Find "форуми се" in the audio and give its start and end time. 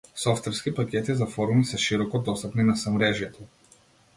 1.35-1.81